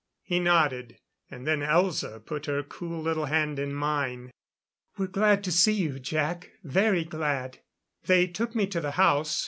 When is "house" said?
8.97-9.39